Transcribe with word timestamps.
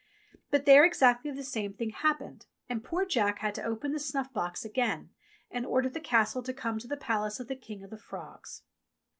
But 0.49 0.65
there 0.65 0.83
exactly 0.83 1.29
the 1.29 1.43
same 1.43 1.73
thing 1.73 1.91
happened, 1.91 2.47
and 2.67 2.83
poor 2.83 3.05
Jack 3.05 3.37
had 3.37 3.53
to 3.53 3.63
open 3.63 3.91
the 3.91 3.99
snuff 3.99 4.33
box 4.33 4.65
again 4.65 5.11
and 5.51 5.63
order 5.63 5.89
the 5.89 5.99
Castle 5.99 6.41
to 6.41 6.53
come 6.55 6.79
to 6.79 6.87
the 6.87 6.97
palace 6.97 7.39
of 7.39 7.47
the 7.47 7.55
King 7.55 7.83
of 7.83 7.91
the 7.91 7.99
Frogs. 7.99 8.63